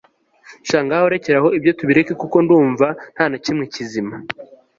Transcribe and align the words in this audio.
sha 0.67 0.79
ngaho 0.85 1.05
rekeraho 1.13 1.47
ibyo 1.57 1.71
tubireke 1.79 2.13
kuko 2.21 2.35
ndumva 2.45 2.87
ntanakimwe 3.13 3.63
kizima 3.73 4.15